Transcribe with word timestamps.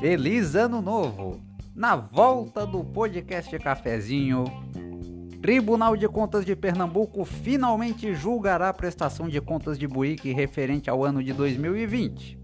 Feliz 0.00 0.54
Ano 0.54 0.80
Novo! 0.80 1.40
Na 1.74 1.96
volta 1.96 2.64
do 2.66 2.84
podcast 2.84 3.58
Cafezinho, 3.58 4.44
Tribunal 5.42 5.96
de 5.96 6.08
Contas 6.08 6.44
de 6.44 6.56
Pernambuco 6.56 7.24
finalmente 7.24 8.14
julgará 8.14 8.68
a 8.68 8.74
prestação 8.74 9.28
de 9.28 9.40
contas 9.40 9.78
de 9.78 9.86
Buíque 9.86 10.32
referente 10.32 10.90
ao 10.90 11.04
ano 11.04 11.22
de 11.22 11.32
2020. 11.32 12.38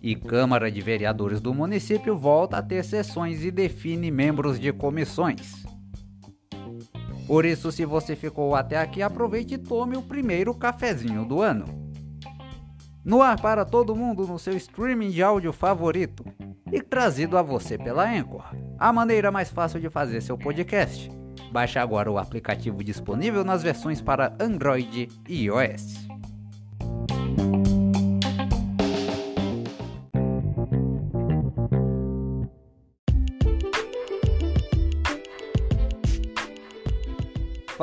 E 0.00 0.14
Câmara 0.14 0.70
de 0.70 0.80
Vereadores 0.80 1.40
do 1.40 1.52
município 1.52 2.16
volta 2.16 2.58
a 2.58 2.62
ter 2.62 2.84
sessões 2.84 3.44
e 3.44 3.50
define 3.50 4.10
membros 4.10 4.58
de 4.58 4.72
comissões. 4.72 5.64
Por 7.26 7.44
isso, 7.44 7.70
se 7.72 7.84
você 7.84 8.16
ficou 8.16 8.54
até 8.54 8.76
aqui, 8.76 9.02
aproveite 9.02 9.54
e 9.54 9.58
tome 9.58 9.96
o 9.96 10.02
primeiro 10.02 10.54
cafezinho 10.54 11.24
do 11.24 11.40
ano 11.40 11.82
no 13.04 13.20
ar 13.20 13.40
para 13.40 13.64
todo 13.64 13.96
mundo 13.96 14.26
no 14.26 14.38
seu 14.38 14.56
streaming 14.56 15.10
de 15.10 15.22
áudio 15.22 15.52
favorito 15.52 16.24
e 16.70 16.80
trazido 16.80 17.36
a 17.36 17.42
você 17.42 17.76
pela 17.76 18.08
Anchor, 18.08 18.44
a 18.78 18.92
maneira 18.92 19.30
mais 19.30 19.50
fácil 19.50 19.80
de 19.80 19.90
fazer 19.90 20.20
seu 20.20 20.38
podcast. 20.38 21.10
Baixe 21.50 21.78
agora 21.78 22.10
o 22.10 22.18
aplicativo 22.18 22.82
disponível 22.82 23.44
nas 23.44 23.62
versões 23.62 24.00
para 24.00 24.34
Android 24.40 25.08
e 25.28 25.44
iOS. 25.44 26.11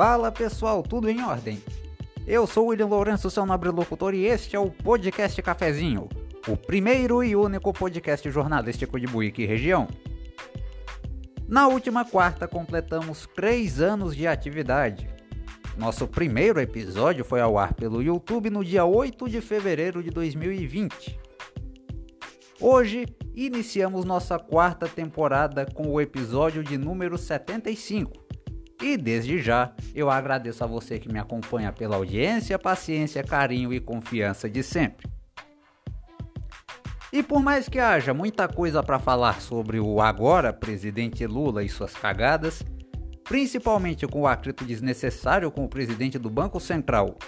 Fala 0.00 0.32
pessoal, 0.32 0.82
tudo 0.82 1.10
em 1.10 1.22
ordem? 1.22 1.62
Eu 2.26 2.46
sou 2.46 2.68
William 2.68 2.86
Lourenço, 2.86 3.30
seu 3.30 3.44
nobre 3.44 3.68
locutor, 3.68 4.14
e 4.14 4.24
este 4.24 4.56
é 4.56 4.58
o 4.58 4.70
Podcast 4.70 5.42
Cafezinho, 5.42 6.08
o 6.48 6.56
primeiro 6.56 7.22
e 7.22 7.36
único 7.36 7.70
podcast 7.70 8.30
jornalístico 8.30 8.98
de 8.98 9.06
Buíque 9.06 9.44
região. 9.44 9.86
Na 11.46 11.68
última 11.68 12.02
quarta 12.02 12.48
completamos 12.48 13.28
três 13.36 13.78
anos 13.78 14.16
de 14.16 14.26
atividade. 14.26 15.06
Nosso 15.76 16.08
primeiro 16.08 16.58
episódio 16.58 17.22
foi 17.22 17.42
ao 17.42 17.58
ar 17.58 17.74
pelo 17.74 18.02
YouTube 18.02 18.48
no 18.48 18.64
dia 18.64 18.86
8 18.86 19.28
de 19.28 19.42
fevereiro 19.42 20.02
de 20.02 20.08
2020. 20.08 21.20
Hoje 22.58 23.04
iniciamos 23.34 24.06
nossa 24.06 24.38
quarta 24.38 24.88
temporada 24.88 25.66
com 25.66 25.88
o 25.92 26.00
episódio 26.00 26.64
de 26.64 26.78
número 26.78 27.18
75 27.18 28.29
e 28.80 28.96
desde 28.96 29.38
já, 29.38 29.72
eu 29.94 30.10
agradeço 30.10 30.64
a 30.64 30.66
você 30.66 30.98
que 30.98 31.12
me 31.12 31.18
acompanha 31.18 31.72
pela 31.72 31.96
audiência, 31.96 32.58
paciência, 32.58 33.22
carinho 33.22 33.72
e 33.72 33.80
confiança 33.80 34.48
de 34.48 34.62
sempre. 34.62 35.08
E 37.12 37.22
por 37.22 37.42
mais 37.42 37.68
que 37.68 37.78
haja 37.78 38.14
muita 38.14 38.46
coisa 38.46 38.82
para 38.82 38.98
falar 38.98 39.40
sobre 39.40 39.80
o 39.80 40.00
agora 40.00 40.52
presidente 40.52 41.26
Lula 41.26 41.62
e 41.64 41.68
suas 41.68 41.92
cagadas, 41.92 42.62
principalmente 43.24 44.06
com 44.06 44.22
o 44.22 44.26
atrito 44.26 44.64
desnecessário 44.64 45.50
com 45.50 45.64
o 45.64 45.68
presidente 45.68 46.18
do 46.18 46.30
Banco 46.30 46.58
Central, 46.58 47.18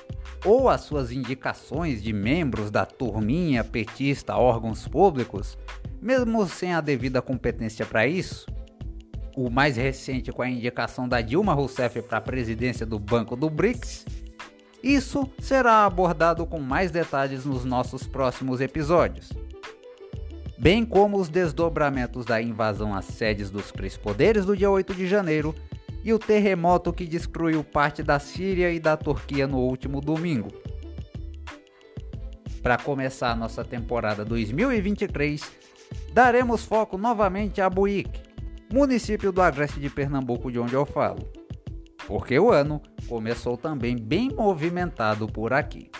ou 0.44 0.68
as 0.68 0.82
suas 0.82 1.12
indicações 1.12 2.02
de 2.02 2.12
membros 2.12 2.70
da 2.70 2.86
turminha 2.86 3.62
petista 3.62 4.32
a 4.32 4.38
órgãos 4.38 4.86
públicos, 4.86 5.58
mesmo 6.00 6.46
sem 6.46 6.72
a 6.72 6.80
devida 6.80 7.20
competência 7.20 7.84
para 7.84 8.06
isso, 8.06 8.46
o 9.36 9.50
mais 9.50 9.76
recente 9.76 10.32
com 10.32 10.42
a 10.42 10.48
indicação 10.48 11.08
da 11.08 11.20
Dilma 11.20 11.54
Rousseff 11.54 12.02
para 12.02 12.18
a 12.18 12.20
presidência 12.20 12.84
do 12.84 12.98
Banco 12.98 13.36
do 13.36 13.48
BRICS. 13.48 14.04
Isso 14.82 15.30
será 15.40 15.84
abordado 15.84 16.44
com 16.44 16.58
mais 16.58 16.90
detalhes 16.90 17.44
nos 17.44 17.64
nossos 17.64 18.06
próximos 18.06 18.60
episódios. 18.60 19.30
Bem 20.58 20.84
como 20.84 21.18
os 21.18 21.28
desdobramentos 21.28 22.24
da 22.24 22.40
invasão 22.40 22.94
às 22.94 23.04
sedes 23.04 23.50
dos 23.50 23.72
três 23.72 23.96
poderes 23.96 24.44
do 24.44 24.56
dia 24.56 24.70
8 24.70 24.94
de 24.94 25.06
janeiro 25.06 25.54
e 26.04 26.12
o 26.12 26.18
terremoto 26.18 26.92
que 26.92 27.06
destruiu 27.06 27.62
parte 27.62 28.02
da 28.02 28.18
Síria 28.18 28.72
e 28.72 28.78
da 28.78 28.96
Turquia 28.96 29.46
no 29.46 29.58
último 29.58 30.00
domingo. 30.00 30.48
Para 32.62 32.78
começar 32.78 33.32
a 33.32 33.36
nossa 33.36 33.64
temporada 33.64 34.24
2023, 34.24 35.50
daremos 36.12 36.64
foco 36.64 36.96
novamente 36.96 37.60
a 37.60 37.68
Buíque, 37.68 38.20
município 38.72 39.30
do 39.30 39.42
Agreste 39.42 39.78
de 39.78 39.90
Pernambuco, 39.90 40.50
de 40.50 40.58
onde 40.58 40.74
eu 40.74 40.86
falo. 40.86 41.30
Porque 42.06 42.38
o 42.38 42.50
ano 42.50 42.80
começou 43.06 43.56
também 43.56 43.96
bem 43.96 44.30
movimentado 44.30 45.26
por 45.26 45.52
aqui. 45.52 45.90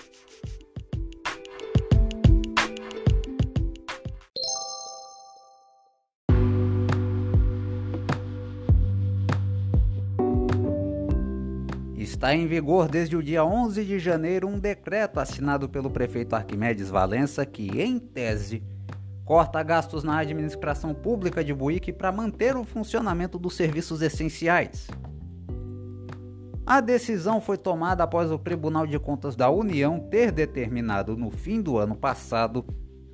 Está 11.97 12.37
em 12.37 12.47
vigor 12.47 12.89
desde 12.89 13.17
o 13.17 13.23
dia 13.23 13.45
11 13.45 13.85
de 13.85 13.99
janeiro 13.99 14.47
um 14.47 14.57
decreto 14.59 15.19
assinado 15.19 15.69
pelo 15.69 15.91
prefeito 15.91 16.37
Arquimedes 16.37 16.89
Valença 16.89 17.45
que, 17.45 17.81
em 17.81 17.99
tese, 17.99 18.63
corta 19.33 19.63
gastos 19.63 20.05
na 20.05 20.19
administração 20.19 20.93
pública 20.93 21.43
de 21.43 21.55
Buíque 21.55 21.91
para 21.91 22.13
manter 22.13 22.55
o 22.55 22.65
funcionamento 22.65 23.39
dos 23.39 23.55
serviços 23.55 24.03
essenciais. 24.03 24.89
A 26.67 26.83
decisão 26.83 27.41
foi 27.41 27.57
tomada 27.57 28.05
após 28.05 28.31
o 28.31 28.39
Tribunal 28.39 28.87
de 28.87 28.99
Contas 28.99 29.35
da 29.35 29.49
União 29.49 29.99
ter 29.99 30.31
determinado 30.31 31.17
no 31.17 31.31
fim 31.31 31.63
do 31.63 31.79
ano 31.79 31.97
passado 31.97 32.63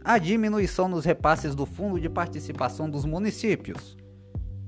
a 0.05 0.19
diminuição 0.19 0.89
nos 0.89 1.05
repasses 1.05 1.55
do 1.55 1.65
Fundo 1.65 2.01
de 2.01 2.09
Participação 2.09 2.91
dos 2.91 3.05
Municípios, 3.05 3.97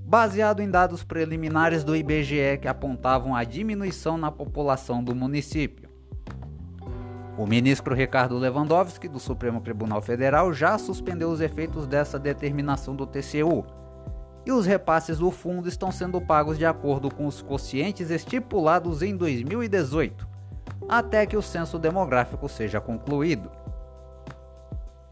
baseado 0.06 0.62
em 0.62 0.70
dados 0.70 1.02
preliminares 1.02 1.82
do 1.82 1.96
IBGE 1.96 2.58
que 2.62 2.68
apontavam 2.68 3.34
a 3.34 3.42
diminuição 3.42 4.16
na 4.16 4.30
população 4.30 5.02
do 5.02 5.16
município. 5.16 5.89
O 7.40 7.46
ministro 7.46 7.94
Ricardo 7.94 8.36
Lewandowski, 8.36 9.08
do 9.08 9.18
Supremo 9.18 9.62
Tribunal 9.62 10.02
Federal, 10.02 10.52
já 10.52 10.76
suspendeu 10.76 11.30
os 11.30 11.40
efeitos 11.40 11.86
dessa 11.86 12.18
determinação 12.18 12.94
do 12.94 13.06
TCU. 13.06 13.64
E 14.44 14.52
os 14.52 14.66
repasses 14.66 15.16
do 15.16 15.30
fundo 15.30 15.66
estão 15.66 15.90
sendo 15.90 16.20
pagos 16.20 16.58
de 16.58 16.66
acordo 16.66 17.08
com 17.10 17.26
os 17.26 17.40
quocientes 17.40 18.10
estipulados 18.10 19.00
em 19.00 19.16
2018, 19.16 20.28
até 20.86 21.24
que 21.24 21.34
o 21.34 21.40
censo 21.40 21.78
demográfico 21.78 22.46
seja 22.46 22.78
concluído. 22.78 23.50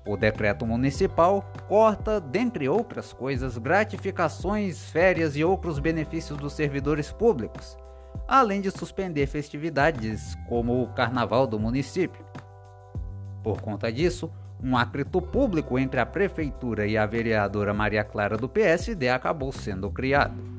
O 0.07 0.15
decreto 0.15 0.67
municipal 0.67 1.43
corta, 1.67 2.21
dentre 2.21 2.69
outras 2.69 3.11
coisas, 3.11 3.57
gratificações, 3.57 4.91
férias 4.91 5.35
e 5.35 5.43
outros 5.43 5.79
benefícios 5.79 6.37
dos 6.37 6.53
servidores 6.53 7.11
públicos 7.11 7.79
além 8.27 8.61
de 8.61 8.71
suspender 8.71 9.27
festividades 9.27 10.35
como 10.49 10.83
o 10.83 10.89
carnaval 10.89 11.47
do 11.47 11.59
município. 11.59 12.25
Por 13.43 13.61
conta 13.61 13.93
disso, 13.93 14.31
um 14.63 14.77
atrito 14.77 15.23
público 15.23 15.79
entre 15.79 16.01
a 16.01 16.07
prefeitura 16.07 16.87
e 16.87 16.97
a 16.97 17.07
vereadora 17.07 17.73
Maria 17.73 18.03
Clara 18.03 18.37
do 18.37 18.49
PSD 18.49 19.09
acabou 19.09 19.53
sendo 19.53 19.91
criado. 19.91 20.59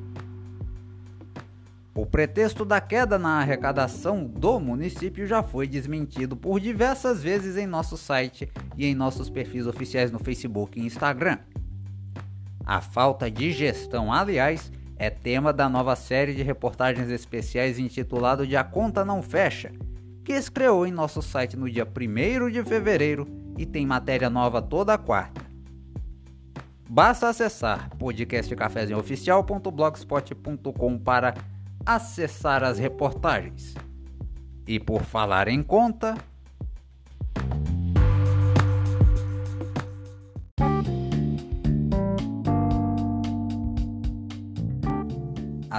O 1.94 2.06
pretexto 2.06 2.64
da 2.64 2.80
queda 2.80 3.20
na 3.20 3.40
arrecadação 3.40 4.24
do 4.24 4.58
município 4.58 5.28
já 5.28 5.44
foi 5.44 5.68
desmentido 5.68 6.38
por 6.38 6.58
diversas 6.60 7.22
vezes 7.22 7.58
em 7.58 7.68
nosso 7.68 7.98
site 7.98 8.50
e 8.78 8.86
em 8.86 8.96
nossos 8.96 9.30
perfis 9.30 9.68
oficiais 9.68 10.10
no 10.10 10.18
Facebook 10.18 10.80
e 10.80 10.86
Instagram. 10.86 11.40
A 12.66 12.80
falta 12.80 13.30
de 13.30 13.52
gestão, 13.52 14.14
aliás, 14.14 14.72
é 15.00 15.10
tema 15.10 15.52
da 15.54 15.70
nova 15.70 15.96
série 15.96 16.36
de 16.36 16.44
reportagens 16.44 17.10
especiais 17.10 17.80
intitulado 17.80 18.46
De 18.46 18.58
A 18.58 18.66
Conta 18.66 19.06
Não 19.06 19.24
Fecha, 19.24 19.72
que 20.26 20.34
estreou 20.34 20.86
em 20.86 20.92
nosso 20.92 21.22
site 21.22 21.56
no 21.56 21.70
dia 21.70 21.88
1 21.88 22.50
de 22.52 22.62
fevereiro 22.66 23.26
e 23.58 23.66
tem 23.66 23.86
matéria 23.86 24.30
nova 24.30 24.62
toda 24.62 24.98
quarta. 24.98 25.48
Basta 26.90 27.30
acessar 27.30 27.90
podcastcafezinhooficial.blogspot.com 27.98 30.98
para 30.98 31.34
acessar 31.86 32.62
as 32.64 32.78
reportagens. 32.78 33.76
E 34.68 34.78
por 34.80 35.04
falar 35.04 35.48
em 35.48 35.64
conta, 35.64 36.18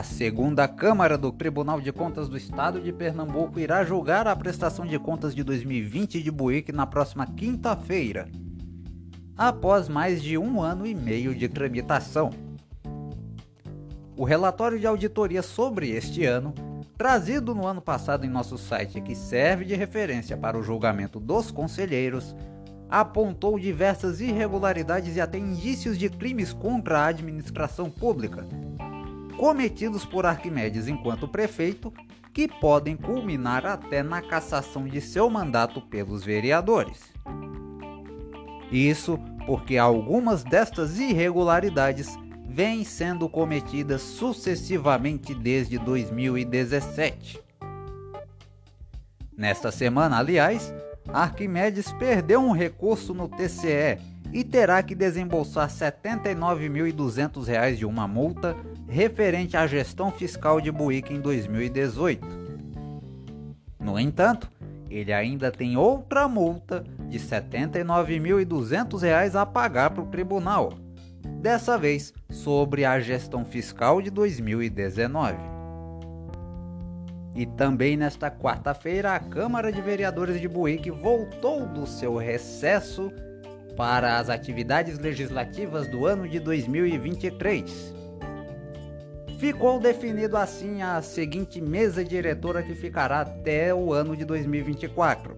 A 0.00 0.02
segunda 0.02 0.66
Câmara 0.66 1.18
do 1.18 1.30
Tribunal 1.30 1.78
de 1.78 1.92
Contas 1.92 2.26
do 2.26 2.34
Estado 2.34 2.80
de 2.80 2.90
Pernambuco 2.90 3.60
irá 3.60 3.84
julgar 3.84 4.26
a 4.26 4.34
prestação 4.34 4.86
de 4.86 4.98
contas 4.98 5.34
de 5.34 5.44
2020 5.44 6.22
de 6.22 6.30
Buíque 6.30 6.72
na 6.72 6.86
próxima 6.86 7.26
quinta-feira, 7.26 8.26
após 9.36 9.90
mais 9.90 10.22
de 10.22 10.38
um 10.38 10.62
ano 10.62 10.86
e 10.86 10.94
meio 10.94 11.34
de 11.34 11.46
tramitação. 11.50 12.30
O 14.16 14.24
relatório 14.24 14.80
de 14.80 14.86
auditoria 14.86 15.42
sobre 15.42 15.90
este 15.90 16.24
ano 16.24 16.54
trazido 16.96 17.54
no 17.54 17.66
ano 17.66 17.82
passado 17.82 18.24
em 18.24 18.30
nosso 18.30 18.56
site 18.56 19.02
que 19.02 19.14
serve 19.14 19.66
de 19.66 19.74
referência 19.74 20.34
para 20.34 20.56
o 20.56 20.62
julgamento 20.62 21.20
dos 21.20 21.50
conselheiros, 21.50 22.34
apontou 22.88 23.58
diversas 23.58 24.18
irregularidades 24.18 25.16
e 25.16 25.20
até 25.20 25.36
indícios 25.36 25.98
de 25.98 26.08
crimes 26.08 26.54
contra 26.54 27.00
a 27.00 27.06
administração 27.08 27.90
pública, 27.90 28.46
cometidos 29.40 30.04
por 30.04 30.26
Arquimedes 30.26 30.86
enquanto 30.86 31.26
prefeito, 31.26 31.90
que 32.30 32.46
podem 32.46 32.94
culminar 32.94 33.64
até 33.64 34.02
na 34.02 34.20
cassação 34.20 34.84
de 34.84 35.00
seu 35.00 35.30
mandato 35.30 35.80
pelos 35.80 36.22
vereadores. 36.22 37.10
Isso 38.70 39.18
porque 39.46 39.78
algumas 39.78 40.44
destas 40.44 40.98
irregularidades 40.98 42.18
vêm 42.46 42.84
sendo 42.84 43.30
cometidas 43.30 44.02
sucessivamente 44.02 45.34
desde 45.34 45.78
2017. 45.78 47.40
Nesta 49.34 49.72
semana, 49.72 50.18
aliás, 50.18 50.70
Arquimedes 51.08 51.90
perdeu 51.92 52.42
um 52.42 52.52
recurso 52.52 53.14
no 53.14 53.26
TCE 53.26 53.98
e 54.32 54.44
terá 54.44 54.82
que 54.82 54.94
desembolsar 54.94 55.68
R$ 55.68 55.74
79.200 55.74 57.76
de 57.76 57.86
uma 57.86 58.06
multa 58.06 58.56
referente 58.90 59.56
à 59.56 59.66
gestão 59.68 60.10
fiscal 60.10 60.60
de 60.60 60.72
Buíque 60.72 61.14
em 61.14 61.20
2018. 61.20 62.26
No 63.78 63.96
entanto, 63.98 64.50
ele 64.90 65.12
ainda 65.12 65.52
tem 65.52 65.76
outra 65.76 66.26
multa 66.26 66.82
de 67.08 67.16
R$ 67.16 67.24
79.200 67.24 69.40
a 69.40 69.46
pagar 69.46 69.90
para 69.90 70.02
o 70.02 70.08
tribunal, 70.08 70.72
dessa 71.40 71.78
vez 71.78 72.12
sobre 72.28 72.84
a 72.84 72.98
gestão 72.98 73.44
fiscal 73.44 74.02
de 74.02 74.10
2019. 74.10 75.36
E 77.36 77.46
também 77.46 77.96
nesta 77.96 78.28
quarta-feira, 78.28 79.14
a 79.14 79.20
Câmara 79.20 79.72
de 79.72 79.80
Vereadores 79.80 80.40
de 80.40 80.48
Buíque 80.48 80.90
voltou 80.90 81.64
do 81.64 81.86
seu 81.86 82.16
recesso 82.16 83.12
para 83.76 84.18
as 84.18 84.28
atividades 84.28 84.98
legislativas 84.98 85.86
do 85.86 86.06
ano 86.06 86.28
de 86.28 86.40
2023. 86.40 87.99
Ficou 89.40 89.80
definido 89.80 90.36
assim 90.36 90.82
a 90.82 91.00
seguinte 91.00 91.62
mesa 91.62 92.04
diretora 92.04 92.62
que 92.62 92.74
ficará 92.74 93.22
até 93.22 93.74
o 93.74 93.90
ano 93.90 94.14
de 94.14 94.22
2024. 94.22 95.34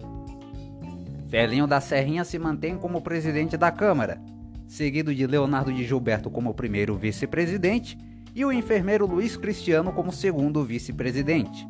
Felinho 1.29 1.65
da 1.65 1.79
Serrinha 1.79 2.25
se 2.25 2.37
mantém 2.37 2.75
como 2.75 3.01
presidente 3.01 3.55
da 3.55 3.71
Câmara, 3.71 4.21
seguido 4.67 5.15
de 5.15 5.25
Leonardo 5.25 5.71
de 5.71 5.85
Gilberto 5.85 6.29
como 6.29 6.53
primeiro 6.53 6.97
vice-presidente 6.97 7.97
e 8.35 8.43
o 8.43 8.51
enfermeiro 8.51 9.05
Luiz 9.05 9.37
Cristiano 9.37 9.93
como 9.93 10.11
segundo 10.11 10.65
vice-presidente. 10.65 11.65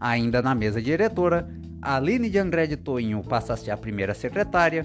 Ainda 0.00 0.42
na 0.42 0.52
mesa 0.52 0.82
diretora, 0.82 1.48
Aline 1.80 2.28
de 2.28 2.38
André 2.38 2.66
de 2.66 2.76
Toinho 2.76 3.22
passa 3.22 3.52
a 3.52 3.56
ser 3.56 3.70
a 3.70 3.76
primeira 3.76 4.14
secretária, 4.14 4.84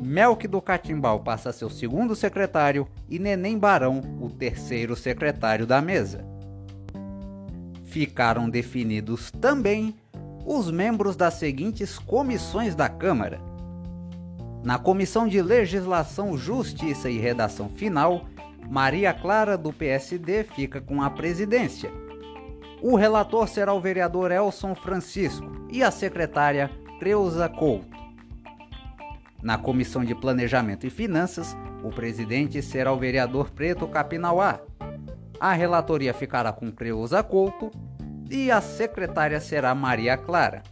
Melk 0.00 0.46
do 0.46 0.60
Catimbau 0.60 1.20
passa 1.20 1.50
a 1.50 1.52
ser 1.52 1.64
o 1.64 1.70
segundo 1.70 2.14
secretário 2.14 2.86
e 3.08 3.18
Neném 3.18 3.58
Barão 3.58 4.00
o 4.20 4.28
terceiro 4.28 4.94
secretário 4.94 5.66
da 5.66 5.80
mesa. 5.80 6.24
Ficaram 7.84 8.48
definidos 8.48 9.30
também 9.30 9.94
os 10.44 10.70
membros 10.70 11.16
das 11.16 11.34
seguintes 11.34 11.98
comissões 11.98 12.74
da 12.74 12.88
Câmara. 12.88 13.40
Na 14.62 14.78
Comissão 14.78 15.26
de 15.26 15.40
Legislação, 15.40 16.36
Justiça 16.36 17.08
e 17.08 17.18
Redação 17.18 17.68
Final, 17.68 18.26
Maria 18.68 19.14
Clara 19.14 19.56
do 19.56 19.72
PSD 19.72 20.44
fica 20.44 20.80
com 20.80 21.02
a 21.02 21.08
presidência. 21.08 21.90
O 22.82 22.96
relator 22.96 23.48
será 23.48 23.72
o 23.72 23.80
vereador 23.80 24.30
Elson 24.30 24.74
Francisco 24.74 25.50
e 25.70 25.82
a 25.82 25.90
secretária 25.90 26.70
Creuza 26.98 27.48
Couto. 27.48 27.95
Na 29.46 29.56
Comissão 29.56 30.04
de 30.04 30.12
Planejamento 30.12 30.88
e 30.88 30.90
Finanças, 30.90 31.56
o 31.84 31.88
presidente 31.88 32.60
será 32.60 32.92
o 32.92 32.98
vereador 32.98 33.48
Preto 33.50 33.86
Capinauá. 33.86 34.58
A 35.38 35.52
relatoria 35.52 36.12
ficará 36.12 36.50
com 36.50 36.72
Creuza 36.72 37.22
Couto 37.22 37.70
e 38.28 38.50
a 38.50 38.60
secretária 38.60 39.38
será 39.38 39.72
Maria 39.72 40.16
Clara. 40.16 40.64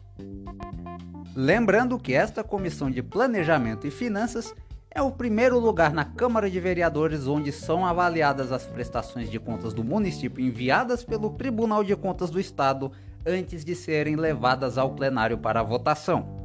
Lembrando 1.36 1.96
que 2.00 2.14
esta 2.14 2.42
Comissão 2.42 2.90
de 2.90 3.00
Planejamento 3.00 3.86
e 3.86 3.92
Finanças 3.92 4.52
é 4.90 5.00
o 5.00 5.12
primeiro 5.12 5.60
lugar 5.60 5.92
na 5.92 6.04
Câmara 6.04 6.50
de 6.50 6.58
Vereadores 6.58 7.28
onde 7.28 7.52
são 7.52 7.86
avaliadas 7.86 8.50
as 8.50 8.66
prestações 8.66 9.30
de 9.30 9.38
contas 9.38 9.72
do 9.72 9.84
município 9.84 10.44
enviadas 10.44 11.04
pelo 11.04 11.30
Tribunal 11.30 11.84
de 11.84 11.94
Contas 11.94 12.28
do 12.28 12.40
Estado 12.40 12.90
antes 13.24 13.64
de 13.64 13.76
serem 13.76 14.16
levadas 14.16 14.76
ao 14.76 14.96
plenário 14.96 15.38
para 15.38 15.62
votação. 15.62 16.43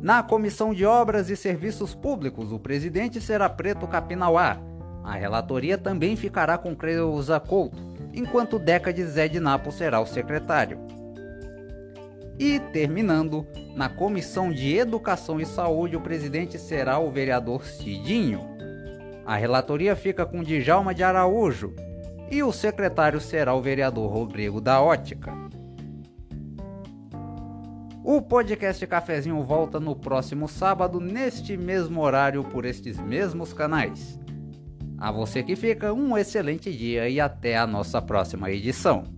Na 0.00 0.22
Comissão 0.22 0.72
de 0.72 0.86
Obras 0.86 1.28
e 1.28 1.36
Serviços 1.36 1.92
Públicos, 1.92 2.52
o 2.52 2.58
presidente 2.58 3.20
será 3.20 3.48
Preto 3.48 3.86
Capinauá. 3.88 4.56
A 5.02 5.14
relatoria 5.14 5.76
também 5.76 6.14
ficará 6.14 6.56
com 6.56 6.76
Creuza 6.76 7.40
Couto, 7.40 7.82
enquanto 8.12 8.60
Deca 8.60 8.92
de 8.92 9.04
Zé 9.04 9.26
de 9.26 9.40
Napo 9.40 9.72
será 9.72 10.00
o 10.00 10.06
secretário. 10.06 10.78
E, 12.38 12.60
terminando, 12.72 13.44
na 13.74 13.88
Comissão 13.88 14.52
de 14.52 14.76
Educação 14.76 15.40
e 15.40 15.46
Saúde, 15.46 15.96
o 15.96 16.00
presidente 16.00 16.58
será 16.58 17.00
o 17.00 17.10
vereador 17.10 17.64
Cidinho. 17.64 18.40
A 19.26 19.34
relatoria 19.34 19.96
fica 19.96 20.24
com 20.24 20.44
Djalma 20.44 20.94
de 20.94 21.02
Araújo 21.02 21.74
e 22.30 22.40
o 22.42 22.52
secretário 22.52 23.20
será 23.20 23.52
o 23.52 23.60
vereador 23.60 24.12
Rodrigo 24.12 24.60
da 24.60 24.80
Ótica. 24.80 25.32
O 28.10 28.22
podcast 28.22 28.86
Cafezinho 28.86 29.44
volta 29.44 29.78
no 29.78 29.94
próximo 29.94 30.48
sábado, 30.48 30.98
neste 30.98 31.58
mesmo 31.58 32.00
horário, 32.00 32.42
por 32.42 32.64
estes 32.64 32.98
mesmos 32.98 33.52
canais. 33.52 34.18
A 34.96 35.12
você 35.12 35.42
que 35.42 35.54
fica, 35.54 35.92
um 35.92 36.16
excelente 36.16 36.74
dia 36.74 37.06
e 37.06 37.20
até 37.20 37.58
a 37.58 37.66
nossa 37.66 38.00
próxima 38.00 38.50
edição. 38.50 39.17